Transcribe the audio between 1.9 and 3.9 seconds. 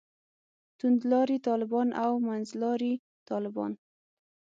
او منځلاري طالبان.